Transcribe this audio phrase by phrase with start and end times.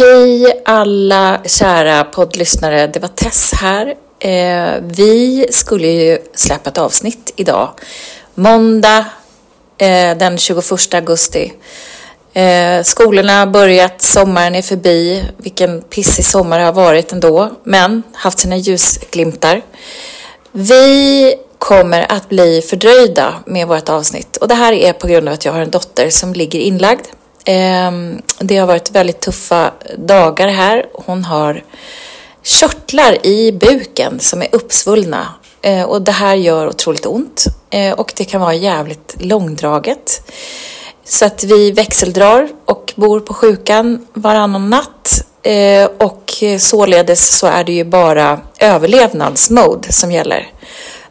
[0.00, 3.94] Hej alla kära poddlyssnare, det var Tess här.
[4.18, 7.70] Eh, vi skulle ju släppa ett avsnitt idag,
[8.34, 9.04] måndag
[9.78, 11.52] eh, den 21 augusti.
[12.32, 15.24] Eh, skolorna har börjat, sommaren är förbi.
[15.36, 19.62] Vilken pissig sommar det har varit ändå, men haft sina ljusglimtar.
[20.52, 25.34] Vi kommer att bli fördröjda med vårt avsnitt och det här är på grund av
[25.34, 27.06] att jag har en dotter som ligger inlagd
[27.44, 30.86] Ehm, det har varit väldigt tuffa dagar här.
[30.92, 31.64] Hon har
[32.42, 38.12] körtlar i buken som är uppsvullna ehm, och det här gör otroligt ont ehm, och
[38.16, 40.32] det kan vara jävligt långdraget.
[41.04, 45.26] Så att vi växeldrar och bor på sjukan varannan natt
[45.98, 50.48] och således så är det ju bara överlevnadsmode som gäller.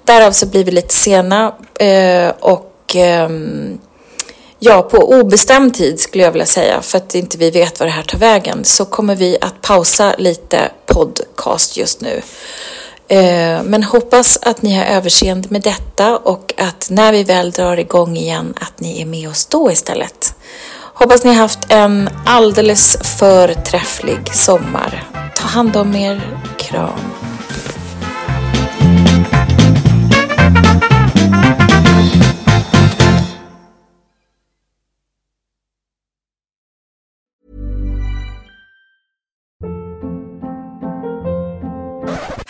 [0.05, 1.53] Därav så blir vi lite sena
[2.39, 2.95] och
[4.61, 7.93] Ja, på obestämd tid skulle jag vilja säga, för att inte vi vet vad det
[7.93, 12.21] här tar vägen, så kommer vi att pausa lite podcast just nu.
[13.07, 17.77] Eh, men hoppas att ni har överseende med detta och att när vi väl drar
[17.77, 20.35] igång igen att ni är med oss då istället.
[20.93, 25.03] Hoppas ni har haft en alldeles förträfflig sommar.
[25.35, 26.21] Ta hand om er.
[26.57, 27.28] Kram.